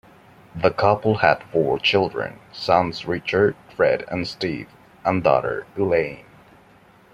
The 0.55 0.71
couple 0.71 1.17
had 1.19 1.43
four 1.51 1.77
children: 1.77 2.39
sons 2.51 3.05
Richard, 3.05 3.55
Fred, 3.75 4.03
and 4.07 4.27
Steve, 4.27 4.67
and 5.05 5.23
daughter, 5.23 5.67
Elaine. 5.77 6.25